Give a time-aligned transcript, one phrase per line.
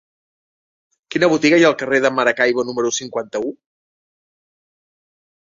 [1.15, 3.53] Quina botiga hi ha al carrer de Maracaibo número cinquanta-u?